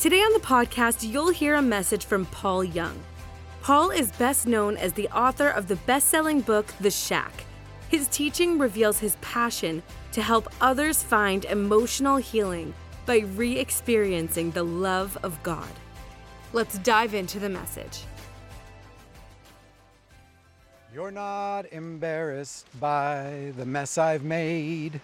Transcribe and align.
Today 0.00 0.20
on 0.20 0.32
the 0.32 0.38
podcast, 0.38 1.06
you'll 1.06 1.28
hear 1.28 1.56
a 1.56 1.60
message 1.60 2.06
from 2.06 2.24
Paul 2.24 2.64
Young. 2.64 2.98
Paul 3.60 3.90
is 3.90 4.10
best 4.12 4.46
known 4.46 4.78
as 4.78 4.94
the 4.94 5.10
author 5.10 5.48
of 5.48 5.68
the 5.68 5.76
best 5.76 6.08
selling 6.08 6.40
book, 6.40 6.72
The 6.80 6.90
Shack. 6.90 7.44
His 7.90 8.08
teaching 8.08 8.56
reveals 8.56 8.98
his 8.98 9.16
passion 9.16 9.82
to 10.12 10.22
help 10.22 10.48
others 10.58 11.02
find 11.02 11.44
emotional 11.44 12.16
healing 12.16 12.72
by 13.04 13.18
re 13.36 13.58
experiencing 13.58 14.52
the 14.52 14.62
love 14.62 15.18
of 15.22 15.38
God. 15.42 15.68
Let's 16.54 16.78
dive 16.78 17.12
into 17.12 17.38
the 17.38 17.50
message. 17.50 18.04
You're 20.94 21.10
not 21.10 21.70
embarrassed 21.72 22.68
by 22.80 23.52
the 23.54 23.66
mess 23.66 23.98
I've 23.98 24.24
made. 24.24 24.98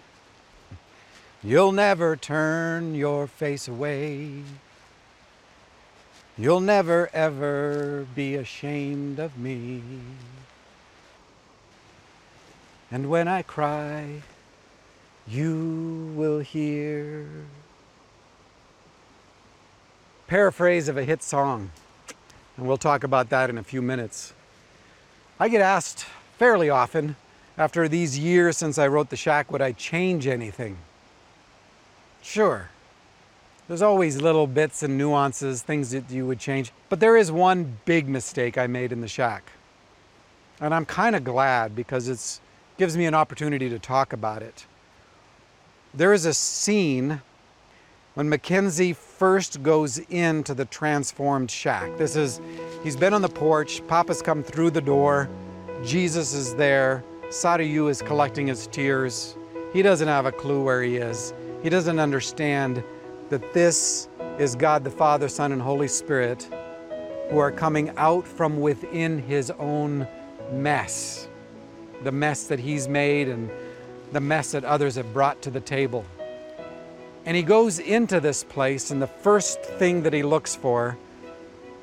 You'll 1.43 1.71
never 1.71 2.15
turn 2.15 2.95
your 2.95 3.27
face 3.27 3.67
away. 3.67 4.41
You'll 6.37 6.59
never 6.59 7.09
ever 7.13 8.05
be 8.13 8.35
ashamed 8.35 9.17
of 9.19 9.37
me. 9.37 9.81
And 12.91 13.09
when 13.09 13.27
I 13.27 13.41
cry, 13.41 14.21
you 15.27 16.13
will 16.15 16.39
hear. 16.39 17.25
Paraphrase 20.27 20.87
of 20.87 20.97
a 20.97 21.03
hit 21.03 21.23
song, 21.23 21.71
and 22.55 22.67
we'll 22.67 22.77
talk 22.77 23.03
about 23.03 23.29
that 23.29 23.49
in 23.49 23.57
a 23.57 23.63
few 23.63 23.81
minutes. 23.81 24.33
I 25.39 25.49
get 25.49 25.61
asked 25.61 26.05
fairly 26.37 26.69
often 26.69 27.15
after 27.57 27.87
these 27.87 28.19
years 28.19 28.57
since 28.57 28.77
I 28.77 28.87
wrote 28.87 29.09
The 29.09 29.15
Shack, 29.15 29.51
would 29.51 29.61
I 29.61 29.71
change 29.71 30.27
anything? 30.27 30.77
Sure. 32.21 32.69
There's 33.67 33.81
always 33.81 34.21
little 34.21 34.47
bits 34.47 34.83
and 34.83 34.97
nuances, 34.97 35.61
things 35.61 35.91
that 35.91 36.09
you 36.09 36.25
would 36.25 36.39
change. 36.39 36.71
But 36.87 36.99
there 36.99 37.17
is 37.17 37.31
one 37.31 37.77
big 37.85 38.07
mistake 38.07 38.57
I 38.57 38.67
made 38.67 38.91
in 38.91 39.01
the 39.01 39.07
shack. 39.07 39.51
And 40.61 40.73
I'm 40.73 40.85
kind 40.85 41.15
of 41.15 41.23
glad 41.23 41.75
because 41.75 42.07
it 42.07 42.39
gives 42.77 42.95
me 42.95 43.05
an 43.05 43.13
opportunity 43.13 43.69
to 43.69 43.77
talk 43.77 44.13
about 44.13 44.41
it. 44.41 44.65
There 45.93 46.13
is 46.13 46.25
a 46.25 46.33
scene 46.33 47.21
when 48.13 48.29
Mackenzie 48.29 48.93
first 48.93 49.61
goes 49.61 49.99
into 50.09 50.53
the 50.53 50.65
transformed 50.65 51.51
shack. 51.51 51.95
This 51.97 52.15
is, 52.15 52.41
he's 52.83 52.95
been 52.95 53.13
on 53.13 53.21
the 53.21 53.29
porch, 53.29 53.85
Papa's 53.87 54.21
come 54.21 54.43
through 54.43 54.71
the 54.71 54.81
door, 54.81 55.29
Jesus 55.83 56.33
is 56.33 56.55
there, 56.55 57.03
Sarayu 57.29 57.89
is 57.89 58.01
collecting 58.01 58.47
his 58.47 58.67
tears. 58.67 59.35
He 59.73 59.81
doesn't 59.81 60.07
have 60.07 60.25
a 60.25 60.31
clue 60.31 60.63
where 60.63 60.81
he 60.81 60.97
is. 60.97 61.33
He 61.61 61.69
doesn't 61.69 61.99
understand 61.99 62.83
that 63.29 63.53
this 63.53 64.07
is 64.39 64.55
God 64.55 64.83
the 64.83 64.91
Father, 64.91 65.27
Son, 65.27 65.51
and 65.51 65.61
Holy 65.61 65.87
Spirit 65.87 66.47
who 67.29 67.39
are 67.39 67.51
coming 67.51 67.91
out 67.97 68.25
from 68.25 68.61
within 68.61 69.19
his 69.19 69.51
own 69.59 70.07
mess, 70.51 71.27
the 72.03 72.11
mess 72.11 72.47
that 72.47 72.59
he's 72.59 72.87
made 72.87 73.27
and 73.27 73.49
the 74.13 74.21
mess 74.21 74.51
that 74.51 74.63
others 74.63 74.95
have 74.95 75.11
brought 75.13 75.41
to 75.41 75.49
the 75.49 75.59
table. 75.59 76.05
And 77.25 77.35
he 77.35 77.43
goes 77.43 77.79
into 77.79 78.21
this 78.21 78.45
place, 78.45 78.91
and 78.91 79.01
the 79.01 79.07
first 79.07 79.61
thing 79.61 80.03
that 80.03 80.13
he 80.13 80.23
looks 80.23 80.55
for 80.55 80.97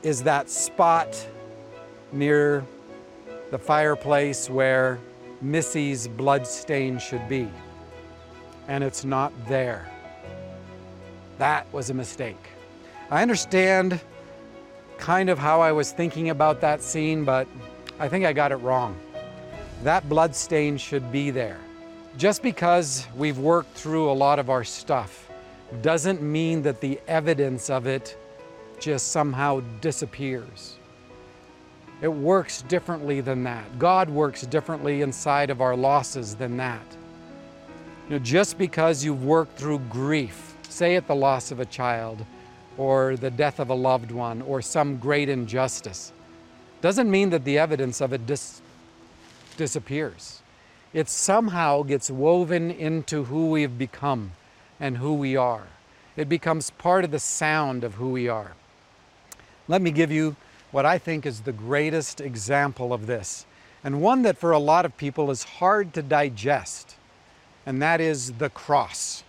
is 0.03 0.23
that 0.23 0.49
spot 0.49 1.29
near 2.13 2.65
the 3.51 3.59
fireplace 3.59 4.49
where 4.49 4.99
Missy's 5.43 6.09
blood 6.09 6.47
stain 6.47 6.99
should 6.99 7.29
be. 7.29 7.51
And 8.69 8.83
it's 8.83 9.05
not 9.05 9.33
there. 9.47 9.94
That 11.39 11.73
was 11.73 11.91
a 11.91 11.95
mistake. 11.95 12.39
I 13.11 13.23
understand 13.23 14.01
kind 14.99 15.29
of 15.29 15.39
how 15.39 15.61
I 15.61 15.73
was 15.73 15.93
thinking 15.93 16.31
about 16.31 16.61
that 16.61 16.83
scene, 16.83 17.25
but 17.25 17.47
I 17.99 18.09
think 18.09 18.25
I 18.25 18.33
got 18.33 18.53
it 18.53 18.57
wrong. 18.57 18.97
That 19.83 20.09
blood 20.09 20.35
stain 20.35 20.77
should 20.77 21.11
be 21.13 21.31
there. 21.31 21.59
Just 22.17 22.43
because 22.43 23.07
we've 23.17 23.39
worked 23.39 23.77
through 23.77 24.11
a 24.11 24.13
lot 24.13 24.39
of 24.39 24.49
our 24.49 24.65
stuff 24.65 25.29
doesn't 25.83 26.23
mean 26.23 26.63
that 26.63 26.81
the 26.81 27.01
evidence 27.09 27.69
of 27.69 27.87
it 27.87 28.17
just 28.79 29.11
somehow 29.11 29.61
disappears. 29.81 30.77
It 32.01 32.09
works 32.09 32.63
differently 32.63 33.21
than 33.21 33.45
that. 33.45 33.79
God 33.79 34.09
works 34.09 34.43
differently 34.43 35.03
inside 35.03 35.51
of 35.51 35.61
our 35.61 35.77
losses 35.77 36.35
than 36.35 36.57
that. 36.59 36.85
You 38.09 38.11
know, 38.11 38.19
just 38.19 38.59
because 38.59 39.05
you've 39.05 39.25
worked 39.25 39.59
through 39.59 39.79
grief 39.91 40.54
say 40.75 40.97
it 40.97 41.07
the 41.07 41.15
loss 41.15 41.51
of 41.51 41.61
a 41.61 41.65
child 41.65 42.25
or 42.77 43.17
the 43.17 43.31
death 43.31 43.61
of 43.61 43.71
a 43.71 43.75
loved 43.75 44.11
one 44.11 44.43
or 44.43 44.61
some 44.61 44.97
great 44.97 45.29
injustice, 45.29 46.13
doesn't 46.81 47.11
mean 47.11 47.31
that 47.31 47.45
the 47.45 47.59
evidence 47.59 48.01
of 48.01 48.13
it 48.13 48.27
dis- 48.27 48.61
disappears. 49.57 50.43
It 50.93 51.09
somehow 51.09 51.83
gets 51.83 52.11
woven 52.11 52.71
into 52.71 53.25
who 53.25 53.51
we 53.51 53.63
have 53.63 53.79
become 53.79 54.33
and 54.81 54.97
who 54.97 55.15
we 55.15 55.37
are. 55.37 55.67
It 56.17 56.29
becomes 56.29 56.71
part 56.71 57.05
of 57.05 57.11
the 57.11 57.19
sound 57.19 57.85
of 57.85 57.95
who 57.95 58.11
we 58.11 58.29
are. 58.29 58.53
Let 59.67 59.83
me 59.83 59.91
give 59.91 60.13
you 60.13 60.37
what 60.71 60.85
I 60.85 60.99
think 60.99 61.25
is 61.25 61.41
the 61.41 61.53
greatest 61.53 62.21
example 62.21 62.93
of 62.93 63.07
this, 63.07 63.47
and 63.83 64.01
one 64.01 64.23
that 64.23 64.39
for 64.39 64.53
a 64.53 64.59
lot 64.59 64.85
of 64.85 64.97
people 64.97 65.31
is 65.31 65.45
hard 65.45 65.95
to 65.95 66.03
digest, 66.03 66.97
and 67.65 67.81
that 67.81 68.01
is 68.01 68.35
the 68.35 68.51
cross. 68.51 69.24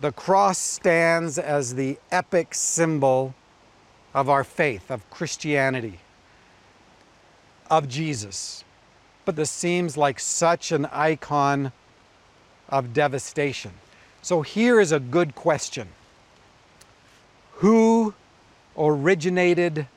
The 0.00 0.12
cross 0.12 0.58
stands 0.58 1.38
as 1.38 1.74
the 1.74 1.98
epic 2.12 2.54
symbol 2.54 3.34
of 4.14 4.28
our 4.28 4.44
faith, 4.44 4.90
of 4.90 5.08
Christianity, 5.10 5.98
of 7.68 7.88
Jesus. 7.88 8.62
But 9.24 9.34
this 9.34 9.50
seems 9.50 9.96
like 9.96 10.20
such 10.20 10.70
an 10.70 10.86
icon 10.86 11.72
of 12.68 12.92
devastation. 12.92 13.72
So 14.22 14.42
here 14.42 14.80
is 14.80 14.92
a 14.92 15.00
good 15.00 15.34
question 15.34 15.88
Who 17.54 18.14
originated 18.76 19.88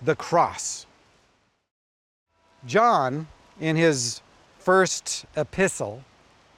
the 0.00 0.16
cross? 0.16 0.86
John, 2.64 3.26
in 3.60 3.76
his 3.76 4.22
first 4.58 5.26
epistle, 5.36 6.04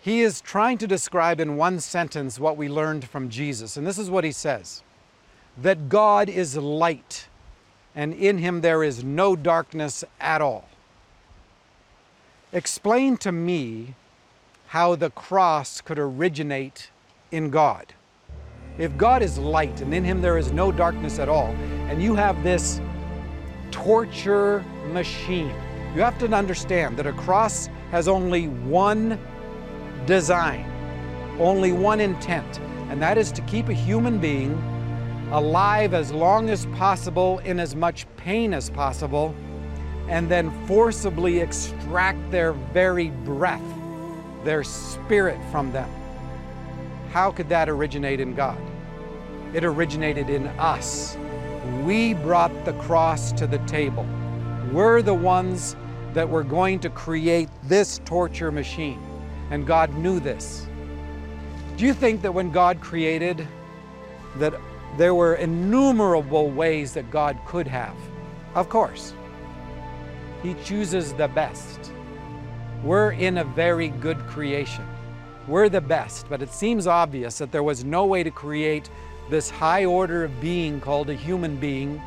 he 0.05 0.21
is 0.21 0.43
trying 0.43 0.77
to 0.77 0.87
describe 0.87 1.41
in 1.41 1.57
one 1.57 1.81
sentence 1.81 2.39
what 2.39 2.59
we 2.59 2.69
learned 2.69 3.09
from 3.09 3.31
Jesus. 3.31 3.79
And 3.79 3.87
this 3.87 3.97
is 3.97 4.11
what 4.11 4.23
he 4.23 4.33
says 4.33 4.83
that 5.57 5.89
God 5.89 6.29
is 6.29 6.59
light, 6.59 7.27
and 7.95 8.13
in 8.13 8.37
him 8.37 8.61
there 8.61 8.85
is 8.85 9.03
no 9.03 9.35
darkness 9.35 10.05
at 10.21 10.43
all. 10.43 10.69
Explain 12.53 13.17
to 13.19 13.33
me 13.33 13.95
how 14.67 14.95
the 14.95 15.09
cross 15.09 15.81
could 15.81 15.99
originate 15.99 16.91
in 17.31 17.49
God. 17.49 17.95
If 18.77 18.99
God 18.99 19.23
is 19.23 19.39
light 19.39 19.81
and 19.81 19.95
in 19.95 20.05
him 20.05 20.21
there 20.21 20.37
is 20.37 20.53
no 20.53 20.71
darkness 20.71 21.19
at 21.19 21.31
all, 21.31 21.49
and 21.89 22.03
you 22.03 22.15
have 22.15 22.43
this 22.43 22.79
torture 23.71 24.63
machine, 24.89 25.55
you 25.95 26.03
have 26.03 26.19
to 26.19 26.31
understand 26.31 26.99
that 26.99 27.07
a 27.07 27.13
cross 27.15 27.71
has 27.91 28.07
only 28.07 28.49
one 28.49 29.19
design, 30.07 30.65
only 31.39 31.73
one 31.73 32.01
intent, 32.01 32.61
and 32.91 33.01
that 33.01 33.19
is 33.19 33.33
to 33.33 33.43
keep 33.43 33.69
a 33.69 33.75
human 33.75 34.19
being 34.19 34.53
alive 35.33 35.95
as 35.95 36.13
long 36.13 36.51
as 36.51 36.67
possible 36.67 37.39
in 37.41 37.59
as 37.59 37.75
much 37.75 38.07
pain 38.17 38.53
as 38.53 38.71
possible, 38.71 39.35
and 40.09 40.31
then 40.31 40.51
forcibly 40.67 41.41
extract 41.41 42.31
their 42.31 42.53
very 42.53 43.11
breath, 43.11 43.63
their 44.45 44.63
spirit 44.63 45.39
from 45.51 45.73
them. 45.73 45.91
How 47.11 47.31
could 47.31 47.49
that 47.49 47.69
originate 47.69 48.21
in 48.21 48.35
God? 48.35 48.59
It 49.55 49.65
originated 49.65 50.29
in 50.29 50.47
us. 50.59 51.17
We 51.85 52.13
brought 52.15 52.65
the 52.65 52.75
cross 52.75 53.33
to 53.33 53.47
the 53.47 53.59
table. 53.61 54.07
We're 54.73 55.01
the 55.01 55.15
ones 55.15 55.77
that 56.13 56.29
were 56.29 56.45
going 56.45 56.81
to 56.81 56.91
create 56.91 57.49
this 57.65 58.01
torture 58.05 58.53
machine 58.53 59.01
and 59.51 59.67
God 59.67 59.95
knew 59.95 60.21
this. 60.21 60.67
Do 61.77 61.85
you 61.85 61.95
think 61.95 62.23
that 62.23 62.33
when 62.33 62.51
God 62.51 62.81
created, 62.81 63.47
that 64.37 64.55
There 64.97 65.15
were 65.15 65.35
innumerable 65.35 66.51
ways 66.51 66.93
that 66.95 67.11
God 67.11 67.37
could 67.47 67.67
have. 67.67 67.97
Of 68.55 68.69
course, 68.69 69.13
He 70.43 70.55
chooses 70.65 71.13
the 71.15 71.27
best. 71.27 71.93
We're 72.85 73.13
in 73.13 73.39
a 73.39 73.45
very 73.45 73.89
good 73.89 74.19
creation. 74.29 74.87
We're 75.49 75.69
the 75.69 75.81
best, 75.81 76.29
but 76.29 76.43
it 76.43 76.53
seems 76.53 76.87
obvious 76.87 77.39
that 77.39 77.51
there 77.51 77.65
was 77.65 77.85
no 77.85 78.07
way 78.07 78.23
to 78.23 78.31
create 78.31 78.89
this 79.31 79.51
high 79.51 79.85
order 79.85 80.25
of 80.25 80.41
being 80.41 80.81
called 80.81 81.11
a 81.11 81.15
human 81.15 81.57
being 81.57 82.01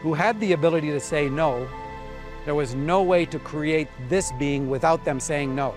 who 0.00 0.14
had 0.14 0.40
the 0.40 0.52
ability 0.52 0.90
to 0.90 1.00
say 1.00 1.28
no. 1.28 1.68
There 2.46 2.54
was 2.54 2.74
no 2.74 3.02
way 3.02 3.26
to 3.26 3.38
create 3.38 3.88
this 4.08 4.32
being 4.38 4.70
without 4.70 5.04
them 5.04 5.20
saying 5.20 5.54
no. 5.54 5.74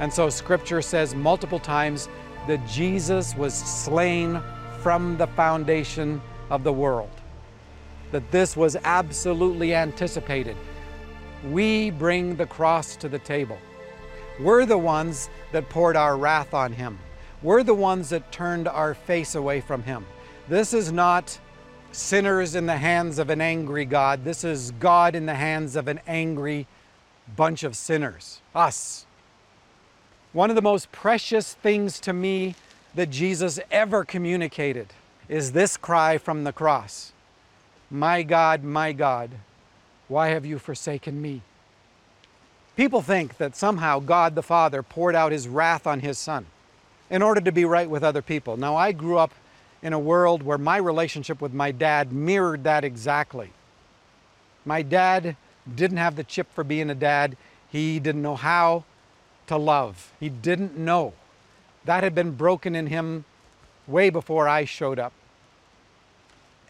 And 0.00 0.12
so 0.12 0.28
scripture 0.28 0.82
says 0.82 1.14
multiple 1.14 1.58
times 1.58 2.08
that 2.46 2.66
Jesus 2.66 3.34
was 3.36 3.54
slain 3.54 4.42
from 4.80 5.16
the 5.16 5.26
foundation 5.28 6.20
of 6.50 6.64
the 6.64 6.72
world. 6.72 7.10
That 8.12 8.30
this 8.30 8.56
was 8.56 8.76
absolutely 8.84 9.74
anticipated. 9.74 10.56
We 11.50 11.90
bring 11.90 12.36
the 12.36 12.46
cross 12.46 12.96
to 12.96 13.08
the 13.08 13.18
table. 13.18 13.58
We're 14.40 14.66
the 14.66 14.78
ones 14.78 15.30
that 15.52 15.68
poured 15.68 15.96
our 15.96 16.16
wrath 16.16 16.54
on 16.54 16.72
him. 16.72 16.98
We're 17.42 17.62
the 17.62 17.74
ones 17.74 18.08
that 18.10 18.32
turned 18.32 18.68
our 18.68 18.94
face 18.94 19.34
away 19.34 19.60
from 19.60 19.82
him. 19.82 20.06
This 20.48 20.74
is 20.74 20.90
not 20.90 21.38
sinners 21.92 22.54
in 22.54 22.66
the 22.66 22.76
hands 22.76 23.18
of 23.18 23.30
an 23.30 23.40
angry 23.40 23.84
God. 23.84 24.24
This 24.24 24.44
is 24.44 24.72
God 24.72 25.14
in 25.14 25.26
the 25.26 25.34
hands 25.34 25.76
of 25.76 25.86
an 25.88 26.00
angry 26.06 26.66
bunch 27.36 27.62
of 27.62 27.76
sinners, 27.76 28.40
us. 28.54 29.03
One 30.34 30.50
of 30.50 30.56
the 30.56 30.62
most 30.62 30.90
precious 30.90 31.54
things 31.54 32.00
to 32.00 32.12
me 32.12 32.56
that 32.96 33.08
Jesus 33.08 33.60
ever 33.70 34.04
communicated 34.04 34.88
is 35.28 35.52
this 35.52 35.76
cry 35.76 36.18
from 36.18 36.42
the 36.42 36.52
cross 36.52 37.12
My 37.88 38.24
God, 38.24 38.64
my 38.64 38.92
God, 38.92 39.30
why 40.08 40.30
have 40.30 40.44
you 40.44 40.58
forsaken 40.58 41.22
me? 41.22 41.42
People 42.76 43.00
think 43.00 43.36
that 43.36 43.54
somehow 43.54 44.00
God 44.00 44.34
the 44.34 44.42
Father 44.42 44.82
poured 44.82 45.14
out 45.14 45.30
his 45.30 45.46
wrath 45.46 45.86
on 45.86 46.00
his 46.00 46.18
Son 46.18 46.46
in 47.08 47.22
order 47.22 47.40
to 47.40 47.52
be 47.52 47.64
right 47.64 47.88
with 47.88 48.02
other 48.02 48.22
people. 48.22 48.56
Now, 48.56 48.74
I 48.74 48.90
grew 48.90 49.18
up 49.18 49.32
in 49.82 49.92
a 49.92 50.00
world 50.00 50.42
where 50.42 50.58
my 50.58 50.78
relationship 50.78 51.40
with 51.40 51.54
my 51.54 51.70
dad 51.70 52.12
mirrored 52.12 52.64
that 52.64 52.82
exactly. 52.82 53.50
My 54.64 54.82
dad 54.82 55.36
didn't 55.76 55.98
have 55.98 56.16
the 56.16 56.24
chip 56.24 56.52
for 56.52 56.64
being 56.64 56.90
a 56.90 56.94
dad, 56.96 57.36
he 57.70 58.00
didn't 58.00 58.22
know 58.22 58.34
how 58.34 58.82
to 59.46 59.56
love. 59.56 60.12
He 60.20 60.28
didn't 60.28 60.76
know. 60.76 61.12
That 61.84 62.02
had 62.02 62.14
been 62.14 62.32
broken 62.32 62.74
in 62.74 62.86
him 62.86 63.24
way 63.86 64.10
before 64.10 64.48
I 64.48 64.64
showed 64.64 64.98
up. 64.98 65.12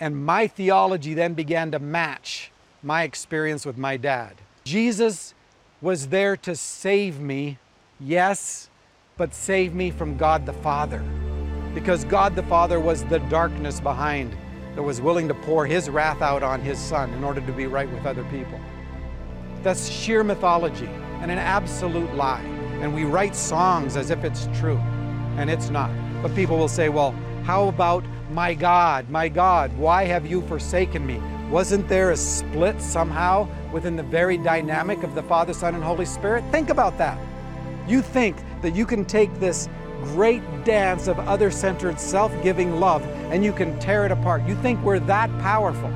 And 0.01 0.25
my 0.25 0.47
theology 0.47 1.15
then 1.15 1.35
began 1.35 1.71
to 1.71 1.79
match 1.79 2.51
my 2.83 3.05
experience 3.05 3.65
with 3.65 3.79
my 3.79 3.97
dad. 3.97 4.35
Jesus 4.65 5.35
was 5.81 6.09
there 6.09 6.37
to 6.39 6.57
save 6.57 7.21
me, 7.21 7.59
yes, 8.01 8.69
but 9.17 9.35
save 9.35 9.75
me 9.75 9.91
from 9.91 10.17
God 10.17 10.47
the 10.47 10.53
Father. 10.53 11.03
Because 11.75 12.05
God 12.05 12.35
the 12.35 12.43
Father 12.45 12.81
was 12.81 13.05
the 13.05 13.21
darkness 13.21 13.81
behind 13.81 14.37
that 14.75 14.83
was 14.83 15.01
willing 15.01 15.29
to 15.29 15.35
pour 15.35 15.67
his 15.67 15.89
wrath 15.89 16.23
out 16.23 16.43
on 16.43 16.61
his 16.61 16.79
son 16.79 17.13
in 17.15 17.23
order 17.23 17.41
to 17.41 17.53
be 17.53 17.67
right 17.67 17.91
with 17.93 18.07
other 18.07 18.25
people. 18.25 18.59
That's 19.63 19.89
sheer 19.89 20.25
mythology 20.25 20.89
and 21.21 21.31
an 21.31 21.39
absolute 21.39 22.15
lie 22.17 22.54
and 22.81 22.95
we 22.95 23.05
write 23.05 23.35
songs 23.35 23.97
as 23.97 24.11
if 24.11 24.25
it's 24.25 24.49
true, 24.59 24.79
and 25.37 25.51
it's 25.51 25.71
not. 25.71 25.91
But 26.23 26.35
people 26.35 26.57
will 26.57 26.69
say, 26.69 26.89
well, 26.89 27.13
how 27.45 27.69
about 27.69 28.05
my 28.31 28.55
God, 28.55 29.09
my 29.11 29.29
God, 29.29 29.77
why 29.77 30.05
have 30.05 30.27
you 30.27 30.41
forsaken 30.43 31.07
me? 31.07 31.21
Wasn't 31.51 31.87
there 31.89 32.11
a 32.11 32.17
split 32.17 32.81
somehow 32.81 33.49
within 33.73 33.97
the 33.97 34.03
very 34.03 34.39
dynamic 34.39 35.03
of 35.03 35.15
the 35.15 35.23
Father, 35.23 35.53
Son, 35.53 35.75
and 35.75 35.85
Holy 35.85 36.07
Spirit? 36.07 36.43
Think 36.51 36.71
about 36.71 36.97
that. 36.99 37.19
You 37.87 38.01
think 38.01 38.37
that 38.63 38.75
you 38.75 38.87
can 38.87 39.05
take 39.05 39.33
this 39.39 39.69
great 40.05 40.43
dance 40.65 41.07
of 41.07 41.19
other 41.21 41.51
centered, 41.51 41.99
self 42.01 42.33
giving 42.43 42.81
love 42.81 43.03
and 43.33 43.45
you 43.45 43.53
can 43.53 43.79
tear 43.79 44.05
it 44.05 44.13
apart. 44.13 44.43
You 44.47 44.55
think 44.57 44.83
we're 44.83 45.01
that 45.01 45.31
powerful. 45.41 45.93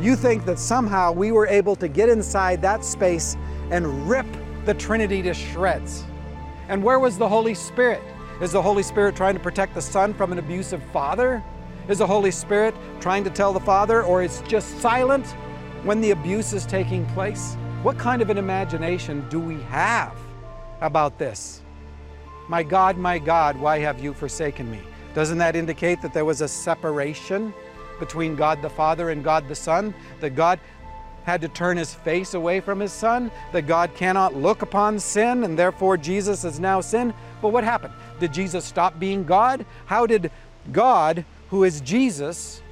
You 0.00 0.16
think 0.16 0.44
that 0.46 0.58
somehow 0.58 1.12
we 1.12 1.30
were 1.30 1.46
able 1.46 1.76
to 1.76 1.88
get 1.88 2.08
inside 2.08 2.60
that 2.62 2.84
space 2.84 3.36
and 3.70 4.08
rip 4.08 4.26
the 4.64 4.74
Trinity 4.74 5.22
to 5.22 5.34
shreds. 5.34 6.04
And 6.68 6.82
where 6.82 6.98
was 6.98 7.18
the 7.18 7.28
Holy 7.28 7.54
Spirit? 7.54 8.02
Is 8.40 8.52
the 8.52 8.62
Holy 8.62 8.82
Spirit 8.82 9.16
trying 9.16 9.34
to 9.34 9.40
protect 9.40 9.74
the 9.74 9.82
Son 9.82 10.14
from 10.14 10.32
an 10.32 10.38
abusive 10.38 10.82
father? 10.92 11.42
Is 11.88 11.98
the 11.98 12.06
Holy 12.06 12.30
Spirit 12.30 12.74
trying 13.00 13.24
to 13.24 13.30
tell 13.30 13.52
the 13.52 13.60
Father, 13.60 14.04
or 14.04 14.22
is 14.22 14.42
just 14.46 14.78
silent 14.78 15.26
when 15.82 16.00
the 16.00 16.12
abuse 16.12 16.52
is 16.52 16.64
taking 16.64 17.04
place? 17.06 17.56
What 17.82 17.98
kind 17.98 18.22
of 18.22 18.30
an 18.30 18.38
imagination 18.38 19.28
do 19.28 19.40
we 19.40 19.60
have 19.62 20.16
about 20.80 21.18
this? 21.18 21.62
My 22.48 22.62
God, 22.62 22.96
my 22.96 23.18
God, 23.18 23.56
why 23.56 23.80
have 23.80 23.98
you 23.98 24.14
forsaken 24.14 24.70
me? 24.70 24.80
Doesn't 25.14 25.38
that 25.38 25.56
indicate 25.56 26.00
that 26.02 26.14
there 26.14 26.24
was 26.24 26.40
a 26.40 26.48
separation 26.48 27.52
between 27.98 28.36
God 28.36 28.62
the 28.62 28.70
Father 28.70 29.10
and 29.10 29.24
God 29.24 29.48
the 29.48 29.54
Son? 29.54 29.92
That 30.20 30.30
God 30.30 30.60
had 31.24 31.40
to 31.40 31.48
turn 31.48 31.76
his 31.76 31.94
face 31.94 32.34
away 32.34 32.60
from 32.60 32.80
his 32.80 32.92
son, 32.92 33.30
that 33.52 33.66
God 33.66 33.94
cannot 33.94 34.34
look 34.34 34.62
upon 34.62 34.98
sin 34.98 35.44
and 35.44 35.58
therefore 35.58 35.96
Jesus 35.96 36.44
is 36.44 36.58
now 36.58 36.80
sin. 36.80 37.14
But 37.40 37.50
what 37.50 37.64
happened? 37.64 37.94
Did 38.20 38.32
Jesus 38.32 38.64
stop 38.64 38.98
being 38.98 39.24
God? 39.24 39.64
How 39.86 40.06
did 40.06 40.30
God, 40.72 41.24
who 41.50 41.64
is 41.64 41.80
Jesus, 41.80 42.62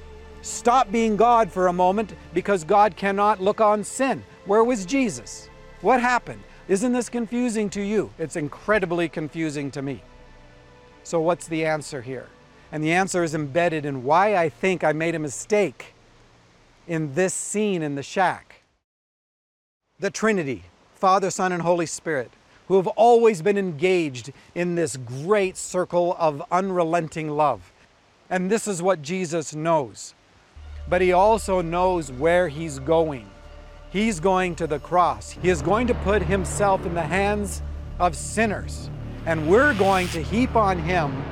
stop 0.41 0.91
being 0.91 1.17
God 1.17 1.51
for 1.51 1.67
a 1.67 1.73
moment 1.73 2.13
because 2.33 2.63
God 2.63 2.95
cannot 2.95 3.41
look 3.41 3.61
on 3.61 3.83
sin? 3.83 4.23
Where 4.45 4.63
was 4.63 4.85
Jesus? 4.85 5.49
What 5.81 6.01
happened? 6.01 6.41
Isn't 6.67 6.93
this 6.93 7.09
confusing 7.09 7.69
to 7.71 7.81
you? 7.81 8.11
It's 8.17 8.35
incredibly 8.35 9.09
confusing 9.09 9.71
to 9.71 9.81
me. 9.81 10.01
So, 11.03 11.19
what's 11.19 11.47
the 11.47 11.65
answer 11.65 12.01
here? 12.01 12.27
And 12.71 12.83
the 12.83 12.93
answer 12.93 13.23
is 13.23 13.35
embedded 13.35 13.85
in 13.85 14.03
why 14.03 14.37
I 14.37 14.49
think 14.49 14.83
I 14.83 14.93
made 14.93 15.15
a 15.15 15.19
mistake 15.19 15.90
in 16.91 17.13
this 17.13 17.33
scene 17.33 17.81
in 17.81 17.95
the 17.95 18.03
shack. 18.03 18.63
The 20.01 20.09
Trinity, 20.09 20.63
Father, 20.93 21.31
Son, 21.31 21.53
and 21.53 21.61
Holy 21.61 21.85
Spirit, 21.85 22.29
who 22.67 22.75
have 22.75 22.87
always 22.87 23.41
been 23.41 23.57
engaged 23.57 24.33
in 24.55 24.75
this 24.75 24.97
great 24.97 25.55
circle 25.55 26.17
of 26.19 26.43
unrelenting 26.51 27.29
love. 27.29 27.71
And 28.29 28.51
this 28.51 28.67
is 28.67 28.81
what 28.81 29.01
Jesus 29.01 29.55
knows. 29.55 30.13
But 30.89 31.01
he 31.01 31.13
also 31.13 31.61
knows 31.61 32.11
where 32.11 32.49
he's 32.49 32.77
going. 32.79 33.25
He's 33.89 34.19
going 34.19 34.55
to 34.55 34.67
the 34.67 34.79
cross. 34.79 35.31
He 35.31 35.47
is 35.47 35.61
going 35.61 35.87
to 35.87 35.93
put 35.93 36.21
himself 36.21 36.85
in 36.85 36.93
the 36.93 37.01
hands 37.01 37.61
of 37.99 38.17
sinners. 38.17 38.89
And 39.25 39.47
we're 39.47 39.75
going 39.75 40.09
to 40.09 40.21
heap 40.21 40.57
on 40.57 40.77
him 40.77 41.23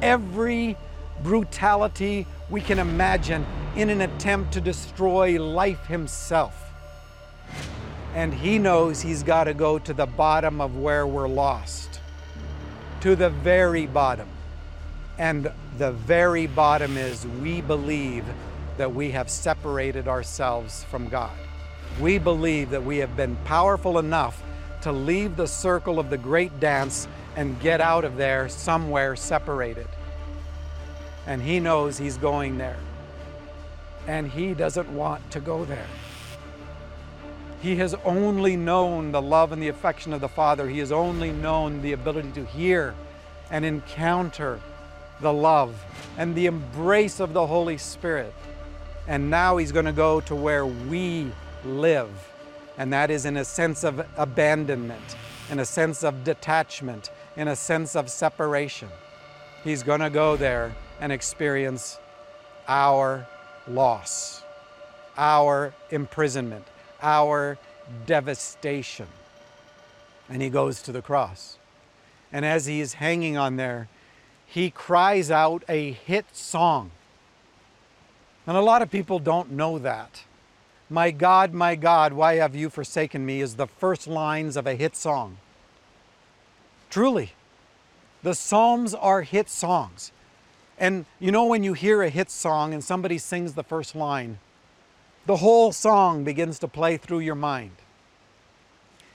every 0.00 0.76
brutality 1.24 2.24
we 2.50 2.60
can 2.60 2.78
imagine 2.78 3.44
in 3.76 3.88
an 3.88 4.00
attempt 4.00 4.52
to 4.52 4.60
destroy 4.60 5.40
life 5.40 5.86
himself. 5.86 6.72
And 8.14 8.34
he 8.34 8.58
knows 8.58 9.00
he's 9.00 9.22
got 9.22 9.44
to 9.44 9.54
go 9.54 9.78
to 9.78 9.94
the 9.94 10.06
bottom 10.06 10.60
of 10.60 10.76
where 10.76 11.06
we're 11.06 11.28
lost, 11.28 12.00
to 13.00 13.14
the 13.14 13.30
very 13.30 13.86
bottom. 13.86 14.28
And 15.18 15.52
the 15.78 15.92
very 15.92 16.46
bottom 16.48 16.96
is 16.96 17.26
we 17.26 17.60
believe 17.60 18.24
that 18.76 18.92
we 18.92 19.12
have 19.12 19.30
separated 19.30 20.08
ourselves 20.08 20.82
from 20.84 21.08
God. 21.08 21.36
We 22.00 22.18
believe 22.18 22.70
that 22.70 22.82
we 22.82 22.98
have 22.98 23.16
been 23.16 23.36
powerful 23.44 23.98
enough 23.98 24.42
to 24.82 24.90
leave 24.90 25.36
the 25.36 25.46
circle 25.46 25.98
of 25.98 26.10
the 26.10 26.18
great 26.18 26.58
dance 26.58 27.06
and 27.36 27.60
get 27.60 27.80
out 27.80 28.04
of 28.04 28.16
there 28.16 28.48
somewhere 28.48 29.14
separated. 29.14 29.86
And 31.26 31.40
he 31.40 31.60
knows 31.60 31.98
he's 31.98 32.16
going 32.16 32.58
there 32.58 32.78
and 34.06 34.30
he 34.30 34.54
doesn't 34.54 34.88
want 34.94 35.30
to 35.30 35.40
go 35.40 35.64
there. 35.64 35.86
He 37.60 37.76
has 37.76 37.94
only 38.04 38.56
known 38.56 39.12
the 39.12 39.20
love 39.20 39.52
and 39.52 39.62
the 39.62 39.68
affection 39.68 40.12
of 40.12 40.20
the 40.20 40.28
Father. 40.28 40.68
He 40.68 40.78
has 40.78 40.92
only 40.92 41.30
known 41.30 41.82
the 41.82 41.92
ability 41.92 42.32
to 42.32 42.44
hear 42.46 42.94
and 43.50 43.64
encounter 43.64 44.60
the 45.20 45.32
love 45.32 45.84
and 46.16 46.34
the 46.34 46.46
embrace 46.46 47.20
of 47.20 47.34
the 47.34 47.46
Holy 47.46 47.76
Spirit. 47.76 48.32
And 49.06 49.28
now 49.28 49.58
he's 49.58 49.72
going 49.72 49.84
to 49.84 49.92
go 49.92 50.20
to 50.22 50.34
where 50.34 50.64
we 50.64 51.30
live, 51.64 52.10
and 52.78 52.92
that 52.92 53.10
is 53.10 53.26
in 53.26 53.36
a 53.36 53.44
sense 53.44 53.84
of 53.84 54.06
abandonment, 54.16 55.16
in 55.50 55.58
a 55.58 55.64
sense 55.64 56.02
of 56.02 56.24
detachment, 56.24 57.10
in 57.36 57.48
a 57.48 57.56
sense 57.56 57.94
of 57.96 58.10
separation. 58.10 58.88
He's 59.64 59.82
going 59.82 60.00
to 60.00 60.10
go 60.10 60.36
there 60.36 60.74
and 61.00 61.12
experience 61.12 61.98
our 62.68 63.26
loss, 63.68 64.42
our 65.16 65.74
imprisonment, 65.90 66.66
our 67.02 67.58
devastation. 68.06 69.06
And 70.28 70.40
he 70.40 70.48
goes 70.48 70.82
to 70.82 70.92
the 70.92 71.02
cross. 71.02 71.58
And 72.32 72.44
as 72.44 72.66
he 72.66 72.80
is 72.80 72.94
hanging 72.94 73.36
on 73.36 73.56
there, 73.56 73.88
he 74.46 74.70
cries 74.70 75.30
out 75.30 75.64
a 75.68 75.92
hit 75.92 76.26
song. 76.34 76.90
And 78.46 78.56
a 78.56 78.62
lot 78.62 78.82
of 78.82 78.90
people 78.90 79.18
don't 79.18 79.52
know 79.52 79.78
that. 79.78 80.24
My 80.88 81.12
God, 81.12 81.52
my 81.52 81.76
God, 81.76 82.12
why 82.12 82.34
have 82.36 82.56
you 82.56 82.68
forsaken 82.68 83.24
me 83.24 83.40
is 83.40 83.54
the 83.54 83.68
first 83.68 84.08
lines 84.08 84.56
of 84.56 84.66
a 84.66 84.74
hit 84.74 84.96
song. 84.96 85.36
Truly, 86.90 87.32
the 88.24 88.34
Psalms 88.34 88.92
are 88.92 89.22
hit 89.22 89.48
songs. 89.48 90.10
And 90.80 91.04
you 91.20 91.30
know, 91.30 91.44
when 91.44 91.62
you 91.62 91.74
hear 91.74 92.02
a 92.02 92.08
hit 92.08 92.30
song 92.30 92.72
and 92.72 92.82
somebody 92.82 93.18
sings 93.18 93.52
the 93.52 93.62
first 93.62 93.94
line, 93.94 94.38
the 95.26 95.36
whole 95.36 95.72
song 95.72 96.24
begins 96.24 96.58
to 96.60 96.68
play 96.68 96.96
through 96.96 97.20
your 97.20 97.34
mind. 97.34 97.72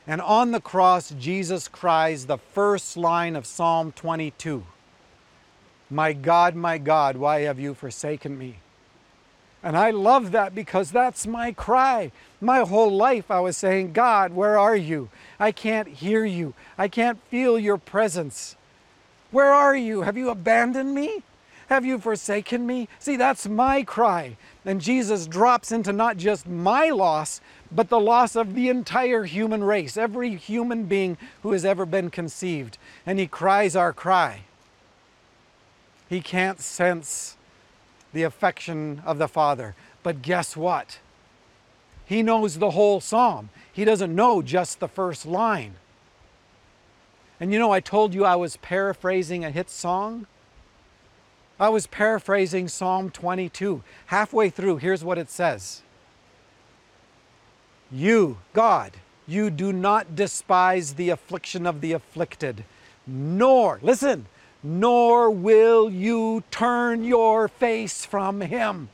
And 0.05 0.21
on 0.21 0.51
the 0.51 0.61
cross, 0.61 1.09
Jesus 1.09 1.67
cries 1.67 2.27
the 2.27 2.37
first 2.37 2.95
line 2.95 3.35
of 3.35 3.47
Psalm 3.47 3.91
22 3.91 4.63
My 5.89 6.13
God, 6.13 6.55
my 6.55 6.77
God, 6.77 7.17
why 7.17 7.41
have 7.41 7.59
you 7.59 7.73
forsaken 7.73 8.37
me? 8.37 8.57
And 9.63 9.75
I 9.75 9.89
love 9.89 10.31
that 10.31 10.53
because 10.53 10.91
that's 10.91 11.25
my 11.25 11.51
cry. 11.51 12.11
My 12.39 12.59
whole 12.59 12.95
life 12.95 13.31
I 13.31 13.39
was 13.39 13.57
saying, 13.57 13.93
God, 13.93 14.33
where 14.33 14.59
are 14.59 14.75
you? 14.75 15.09
I 15.39 15.51
can't 15.51 15.87
hear 15.87 16.23
you. 16.23 16.53
I 16.77 16.87
can't 16.87 17.19
feel 17.31 17.57
your 17.57 17.79
presence. 17.79 18.55
Where 19.31 19.51
are 19.51 19.75
you? 19.75 20.03
Have 20.03 20.17
you 20.17 20.29
abandoned 20.29 20.93
me? 20.93 21.23
Have 21.67 21.85
you 21.85 21.99
forsaken 21.99 22.67
me? 22.67 22.87
See, 22.99 23.15
that's 23.15 23.47
my 23.47 23.83
cry. 23.83 24.37
And 24.63 24.81
Jesus 24.81 25.27
drops 25.27 25.71
into 25.71 25.91
not 25.91 26.17
just 26.17 26.47
my 26.47 26.89
loss, 26.89 27.41
but 27.71 27.89
the 27.89 27.99
loss 27.99 28.35
of 28.35 28.53
the 28.53 28.69
entire 28.69 29.23
human 29.23 29.63
race, 29.63 29.97
every 29.97 30.35
human 30.35 30.85
being 30.85 31.17
who 31.41 31.51
has 31.53 31.65
ever 31.65 31.85
been 31.85 32.09
conceived. 32.09 32.77
And 33.05 33.17
he 33.17 33.27
cries 33.27 33.75
our 33.75 33.93
cry. 33.93 34.41
He 36.07 36.21
can't 36.21 36.59
sense 36.59 37.35
the 38.13 38.23
affection 38.23 39.01
of 39.05 39.17
the 39.17 39.27
Father. 39.27 39.75
But 40.03 40.21
guess 40.21 40.55
what? 40.55 40.99
He 42.05 42.21
knows 42.21 42.59
the 42.59 42.71
whole 42.71 43.01
psalm. 43.01 43.49
He 43.73 43.83
doesn't 43.83 44.13
know 44.13 44.43
just 44.43 44.79
the 44.79 44.87
first 44.87 45.25
line. 45.25 45.75
And 47.39 47.51
you 47.51 47.59
know, 47.59 47.71
I 47.71 47.79
told 47.79 48.13
you 48.13 48.23
I 48.23 48.35
was 48.35 48.57
paraphrasing 48.57 49.43
a 49.43 49.51
hit 49.51 49.69
song. 49.69 50.27
I 51.59 51.69
was 51.69 51.87
paraphrasing 51.87 52.67
Psalm 52.67 53.09
22. 53.09 53.81
Halfway 54.07 54.49
through, 54.49 54.77
here's 54.77 55.03
what 55.03 55.17
it 55.17 55.29
says 55.29 55.81
You, 57.91 58.37
God, 58.53 58.93
you 59.27 59.49
do 59.49 59.71
not 59.71 60.15
despise 60.15 60.93
the 60.93 61.09
affliction 61.09 61.65
of 61.65 61.81
the 61.81 61.93
afflicted, 61.93 62.65
nor, 63.07 63.79
listen, 63.81 64.25
nor 64.61 65.29
will 65.29 65.89
you 65.89 66.43
turn 66.51 67.03
your 67.03 67.47
face 67.47 68.05
from 68.05 68.41
him. 68.41 68.89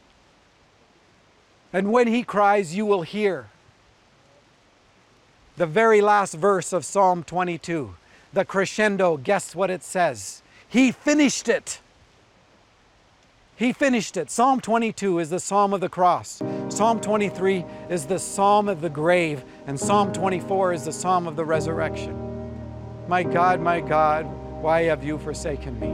And 1.73 1.91
when 1.91 2.07
he 2.07 2.23
cries, 2.23 2.75
you 2.75 2.85
will 2.85 3.03
hear. 3.03 3.47
The 5.57 5.65
very 5.65 6.01
last 6.01 6.33
verse 6.33 6.73
of 6.73 6.85
Psalm 6.85 7.23
22, 7.23 7.95
the 8.33 8.45
crescendo, 8.45 9.17
guess 9.17 9.55
what 9.55 9.69
it 9.69 9.83
says? 9.83 10.41
He 10.67 10.91
finished 10.91 11.47
it. 11.47 11.79
He 13.61 13.73
finished 13.73 14.17
it. 14.17 14.31
Psalm 14.31 14.59
22 14.59 15.19
is 15.19 15.29
the 15.29 15.39
psalm 15.39 15.71
of 15.71 15.81
the 15.81 15.87
cross. 15.87 16.41
Psalm 16.69 16.99
23 16.99 17.63
is 17.91 18.07
the 18.07 18.17
psalm 18.17 18.67
of 18.67 18.81
the 18.81 18.89
grave. 18.89 19.43
And 19.67 19.79
Psalm 19.79 20.11
24 20.11 20.73
is 20.73 20.85
the 20.85 20.91
psalm 20.91 21.27
of 21.27 21.35
the 21.35 21.45
resurrection. 21.45 22.17
My 23.07 23.21
God, 23.21 23.61
my 23.61 23.79
God, 23.79 24.25
why 24.63 24.85
have 24.85 25.03
you 25.03 25.19
forsaken 25.19 25.79
me? 25.79 25.93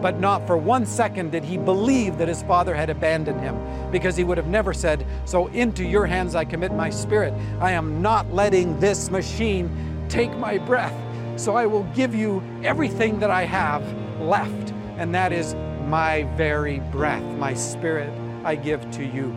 But 0.00 0.20
not 0.20 0.46
for 0.46 0.56
one 0.56 0.86
second 0.86 1.32
did 1.32 1.42
he 1.42 1.58
believe 1.58 2.16
that 2.18 2.28
his 2.28 2.44
father 2.44 2.76
had 2.76 2.90
abandoned 2.90 3.40
him, 3.40 3.58
because 3.90 4.14
he 4.14 4.22
would 4.22 4.38
have 4.38 4.46
never 4.46 4.72
said, 4.72 5.04
So 5.24 5.48
into 5.48 5.82
your 5.82 6.06
hands 6.06 6.36
I 6.36 6.44
commit 6.44 6.72
my 6.72 6.90
spirit. 6.90 7.34
I 7.58 7.72
am 7.72 8.00
not 8.00 8.32
letting 8.32 8.78
this 8.78 9.10
machine 9.10 9.68
take 10.08 10.30
my 10.36 10.58
breath. 10.58 10.94
So 11.34 11.56
I 11.56 11.66
will 11.66 11.82
give 11.96 12.14
you 12.14 12.40
everything 12.62 13.18
that 13.18 13.32
I 13.32 13.46
have 13.46 13.82
left, 14.20 14.72
and 14.96 15.12
that 15.12 15.32
is 15.32 15.56
my 15.88 16.24
very 16.36 16.80
breath, 16.92 17.22
my 17.38 17.54
spirit 17.54 18.12
I 18.44 18.54
give 18.56 18.88
to 18.92 19.04
you. 19.04 19.34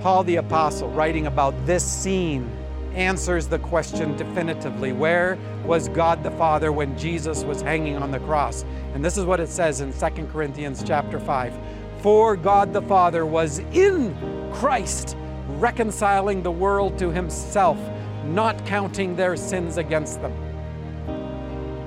Paul 0.00 0.22
the 0.24 0.36
Apostle, 0.36 0.90
writing 0.90 1.26
about 1.26 1.54
this 1.66 1.84
scene 1.84 2.48
answers 2.94 3.48
the 3.48 3.58
question 3.58 4.16
definitively. 4.16 4.92
Where 4.92 5.36
was 5.64 5.88
God 5.88 6.22
the 6.22 6.30
Father 6.32 6.70
when 6.70 6.96
Jesus 6.96 7.42
was 7.42 7.60
hanging 7.60 7.96
on 7.96 8.12
the 8.12 8.20
cross? 8.20 8.64
And 8.94 9.04
this 9.04 9.16
is 9.16 9.24
what 9.24 9.40
it 9.40 9.48
says 9.48 9.80
in 9.80 9.92
2 9.92 10.26
Corinthians 10.26 10.84
chapter 10.84 11.18
5. 11.18 11.58
For 11.98 12.36
God 12.36 12.72
the 12.72 12.82
Father 12.82 13.26
was 13.26 13.60
in 13.72 14.14
Christ, 14.52 15.16
reconciling 15.48 16.42
the 16.42 16.52
world 16.52 16.98
to 16.98 17.10
himself, 17.10 17.78
not 18.26 18.64
counting 18.66 19.16
their 19.16 19.36
sins 19.36 19.76
against 19.76 20.20
them. 20.22 20.43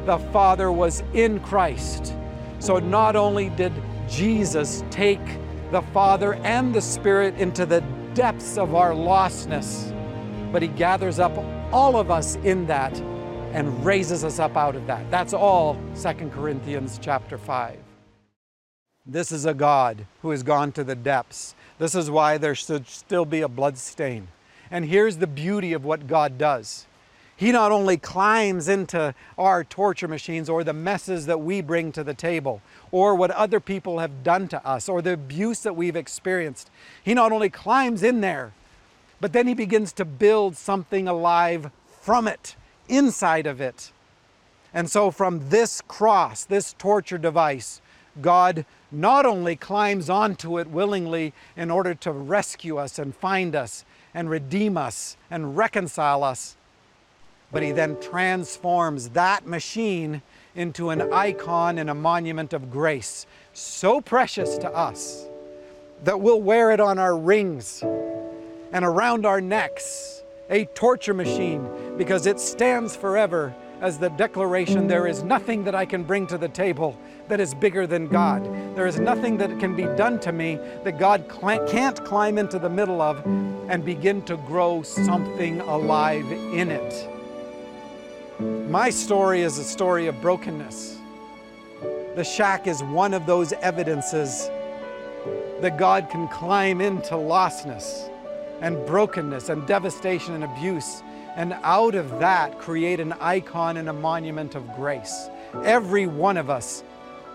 The 0.08 0.20
Father 0.32 0.72
was 0.72 1.04
in 1.14 1.42
Christ. 1.42 2.14
So 2.60 2.80
not 2.80 3.18
only 3.18 3.50
did 3.50 3.74
Jesus 4.08 4.82
take 4.90 5.20
the 5.70 5.82
Father 5.82 6.36
and 6.36 6.74
the 6.74 6.80
Spirit 6.80 7.36
into 7.36 7.66
the 7.66 7.82
depths 8.14 8.58
of 8.58 8.74
our 8.74 8.92
lostness, 8.92 9.92
but 10.54 10.62
He 10.62 10.70
gathers 10.70 11.20
up 11.20 11.38
all 11.74 11.98
of 11.98 12.10
us 12.10 12.38
in 12.38 12.66
that 12.68 12.98
and 13.52 13.84
raises 13.84 14.24
us 14.24 14.40
up 14.40 14.56
out 14.56 14.78
of 14.78 14.88
that. 14.88 15.12
That's 15.12 15.34
all 15.34 15.78
2 16.02 16.30
Corinthians 16.30 16.98
chapter 17.02 17.38
5. 17.38 17.78
This 19.06 19.34
is 19.34 19.46
a 19.46 19.54
God 19.54 20.06
who 20.22 20.30
has 20.30 20.42
gone 20.42 20.72
to 20.72 20.86
the 20.86 20.96
depths. 20.96 21.54
This 21.80 21.96
is 21.96 22.10
why 22.10 22.38
there 22.38 22.56
should 22.56 22.88
still 22.88 23.26
be 23.26 23.42
a 23.42 23.50
blood 23.50 23.78
stain. 23.78 24.30
And 24.72 24.86
here's 24.86 25.18
the 25.18 25.28
beauty 25.28 25.74
of 25.74 25.84
what 25.84 26.08
God 26.08 26.38
does. 26.38 26.86
He 27.38 27.52
not 27.52 27.72
only 27.72 27.98
climbs 27.98 28.68
into 28.68 29.14
our 29.38 29.64
torture 29.64 30.08
machines 30.08 30.50
or 30.50 30.64
the 30.64 30.74
messes 30.74 31.28
that 31.28 31.40
we 31.40 31.62
bring 31.62 31.92
to 31.92 32.04
the 32.04 32.16
table 32.16 32.64
or 32.92 33.14
what 33.14 33.30
other 33.30 33.60
people 33.60 34.00
have 34.00 34.24
done 34.24 34.48
to 34.48 34.68
us 34.68 34.90
or 34.90 35.04
the 35.04 35.14
abuse 35.14 35.60
that 35.60 35.76
we've 35.76 35.96
experienced. 35.96 36.72
He 37.04 37.14
not 37.14 37.32
only 37.32 37.52
climbs 37.52 38.02
in 38.02 38.22
there, 38.22 38.54
but 39.22 39.34
then 39.34 39.48
he 39.48 39.54
begins 39.54 39.94
to 39.94 40.06
build 40.06 40.58
something 40.58 41.08
alive 41.08 41.70
from 42.02 42.28
it, 42.28 42.56
inside 42.90 43.46
of 43.46 43.62
it. 43.62 43.92
And 44.74 44.90
so, 44.90 45.12
from 45.12 45.50
this 45.50 45.82
cross, 45.82 46.44
this 46.44 46.74
torture 46.74 47.18
device, 47.20 47.82
God 48.20 48.66
not 48.92 49.28
only 49.28 49.56
climbs 49.56 50.10
onto 50.10 50.58
it 50.58 50.68
willingly 50.68 51.34
in 51.56 51.70
order 51.70 51.94
to 51.94 52.12
rescue 52.12 52.78
us 52.78 52.98
and 52.98 53.16
find 53.16 53.56
us 53.56 53.86
and 54.14 54.28
redeem 54.28 54.76
us 54.76 55.18
and 55.30 55.56
reconcile 55.56 56.24
us, 56.24 56.56
but 57.52 57.64
he 57.64 57.72
then 57.72 58.00
transforms 58.02 59.10
that 59.10 59.46
machine 59.46 60.22
into 60.56 60.90
an 60.90 61.02
icon 61.14 61.78
and 61.78 61.90
a 61.90 61.96
monument 61.96 62.54
of 62.54 62.72
grace, 62.72 63.26
so 63.54 64.02
precious 64.02 64.58
to 64.58 64.70
us 64.72 65.28
that 66.04 66.20
we'll 66.20 66.42
wear 66.42 66.72
it 66.72 66.80
on 66.80 67.00
our 67.00 67.18
rings 67.18 67.84
and 68.72 68.84
around 68.84 69.26
our 69.26 69.42
necks 69.42 70.24
a 70.50 70.66
torture 70.66 71.14
machine 71.14 71.68
because 71.98 72.26
it 72.26 72.40
stands 72.40 72.96
forever 72.96 73.54
as 73.82 73.98
the 73.98 74.10
declaration 74.10 74.88
there 74.88 75.08
is 75.08 75.24
nothing 75.24 75.64
that 75.64 75.76
I 75.76 75.86
can 75.86 76.04
bring 76.04 76.26
to 76.28 76.38
the 76.38 76.48
table 76.48 76.98
that 77.28 77.40
is 77.40 77.54
bigger 77.54 77.86
than 77.86 78.08
God. 78.08 78.44
There 78.76 78.88
is 78.88 79.00
nothing 79.00 79.38
that 79.38 79.60
can 79.60 79.76
be 79.76 79.84
done 79.84 80.20
to 80.22 80.32
me 80.32 80.56
that 80.84 80.98
God 80.98 81.26
can't 81.68 82.04
climb 82.04 82.38
into 82.38 82.58
the 82.58 82.70
middle 82.70 83.02
of 83.02 83.24
and 83.70 83.84
begin 83.84 84.22
to 84.24 84.38
grow 84.38 84.82
something 84.82 85.60
alive 85.62 86.32
in 86.32 86.72
it. 86.72 87.17
My 88.40 88.92
story 88.92 89.42
is 89.42 89.58
a 89.58 89.64
story 89.64 90.06
of 90.06 90.22
brokenness. 90.22 91.00
The 92.16 92.24
shack 92.24 92.68
is 92.68 92.84
one 92.84 93.16
of 93.16 93.26
those 93.26 93.52
evidences 93.54 94.50
that 95.60 95.78
God 95.80 96.08
can 96.12 96.28
climb 96.28 96.80
into 96.80 97.16
lostness 97.16 98.12
and 98.62 98.86
brokenness 98.86 99.50
and 99.50 99.66
devastation 99.66 100.36
and 100.36 100.44
abuse. 100.44 101.02
And 101.36 101.54
out 101.64 101.96
of 101.96 102.20
that, 102.20 102.60
create 102.60 103.00
an 103.00 103.14
icon 103.14 103.78
and 103.78 103.90
a 103.90 103.94
monument 103.94 104.54
of 104.54 104.76
grace. 104.76 105.30
Every 105.64 106.06
one 106.06 106.38
of 106.38 106.52
us 106.52 106.84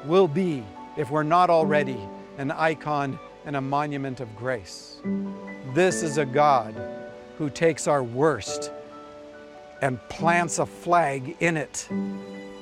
will 0.05 0.29
be, 0.29 0.65
if 0.97 1.11
we're 1.11 1.25
not 1.25 1.51
already, 1.51 1.99
an 2.39 2.53
icon 2.53 3.19
and 3.45 3.57
a 3.57 3.61
monument 3.61 4.21
of 4.21 4.37
grace. 4.37 5.01
This 5.75 6.05
is 6.05 6.19
a 6.19 6.25
God 6.25 6.77
who 7.39 7.51
takes 7.51 7.89
our 7.89 8.05
worst 8.05 8.71
and 9.83 10.01
plants 10.09 10.59
a 10.59 10.67
flag 10.67 11.37
in 11.41 11.59
it 11.59 11.87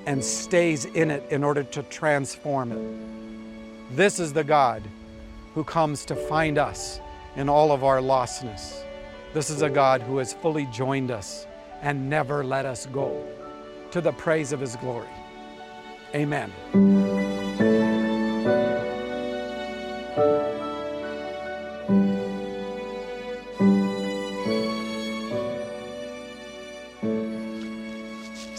and 0.07 0.25
stays 0.25 0.87
in 0.87 1.11
it 1.11 1.23
in 1.31 1.45
order 1.45 1.63
to 1.63 1.83
transform 1.85 2.73
it. 2.73 3.97
This 3.97 4.19
is 4.19 4.33
the 4.33 4.45
God 4.45 4.83
who 5.55 5.63
comes 5.63 6.05
to 6.07 6.17
find 6.17 6.59
us 6.59 7.01
in 7.37 7.49
all 7.49 7.71
of 7.71 7.85
our 7.85 8.01
lostness. 8.01 8.83
This 9.35 9.51
is 9.51 9.63
a 9.63 9.71
God 9.71 10.03
who 10.03 10.19
has 10.19 10.33
fully 10.33 10.67
joined 10.67 11.13
us 11.13 11.47
and 11.83 12.11
never 12.11 12.43
let 12.43 12.67
us 12.67 12.87
go. 12.87 13.27
to 13.91 14.01
the 14.01 14.13
praise 14.13 14.53
of 14.53 14.61
his 14.61 14.77
glory. 14.77 15.09
Amen. 16.15 16.53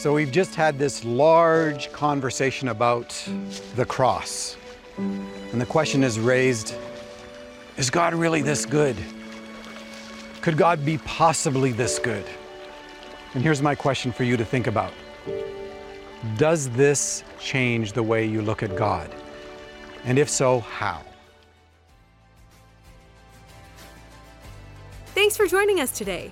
So, 0.02 0.16
we've 0.16 0.32
just 0.32 0.56
had 0.56 0.80
this 0.80 1.06
large 1.06 1.94
conversation 1.94 2.70
about 2.70 3.10
the 3.76 3.86
cross. 3.86 4.58
And 4.98 5.62
the 5.62 5.66
question 5.68 6.04
is 6.04 6.20
raised 6.20 6.74
is 7.78 7.92
God 7.92 8.16
really 8.16 8.42
this 8.42 8.66
good? 8.66 8.96
Could 10.42 10.58
God 10.58 10.84
be 10.84 10.98
possibly 11.06 11.72
this 11.72 12.00
good? 12.00 12.26
And 13.36 13.44
here's 13.44 13.62
my 13.62 13.76
question 13.76 14.12
for 14.12 14.24
you 14.24 14.38
to 14.38 14.44
think 14.44 14.66
about 14.66 14.92
Does 16.36 16.72
this 16.72 17.24
change 17.40 17.94
the 17.94 18.02
way 18.02 18.26
you 18.26 18.42
look 18.42 18.64
at 18.64 18.76
God? 18.76 19.14
And 20.04 20.18
if 20.18 20.32
so, 20.32 20.62
how? 20.62 21.04
Thanks 25.14 25.38
for 25.38 25.46
joining 25.46 25.80
us 25.80 25.92
today. 25.92 26.32